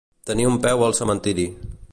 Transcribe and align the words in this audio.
Tenir 0.29 0.47
un 0.53 0.57
peu 0.63 0.83
al 0.87 0.97
cementiri. 1.01 1.47